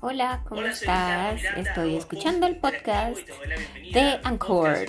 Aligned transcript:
Hola, 0.00 0.44
¿cómo 0.48 0.62
estás? 0.62 1.42
Estoy 1.56 1.96
escuchando 1.96 2.46
el 2.46 2.56
podcast 2.56 3.18
de 3.92 4.20
Anchor. 4.22 4.86